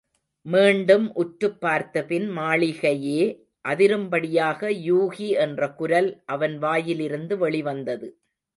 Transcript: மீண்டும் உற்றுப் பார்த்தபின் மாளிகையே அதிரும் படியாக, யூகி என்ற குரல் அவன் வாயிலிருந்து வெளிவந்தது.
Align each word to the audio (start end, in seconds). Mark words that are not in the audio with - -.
மீண்டும் 0.45 1.13
உற்றுப் 1.13 1.61
பார்த்தபின் 1.61 2.29
மாளிகையே 2.29 3.21
அதிரும் 3.65 4.09
படியாக, 4.09 4.69
யூகி 4.89 5.29
என்ற 5.37 5.69
குரல் 5.73 6.09
அவன் 6.27 6.57
வாயிலிருந்து 6.57 7.37
வெளிவந்தது. 7.37 8.09